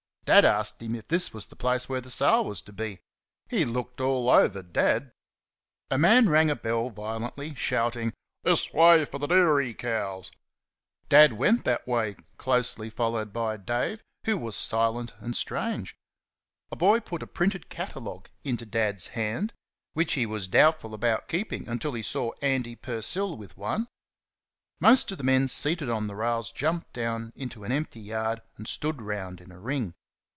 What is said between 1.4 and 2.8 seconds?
the place where the sale was to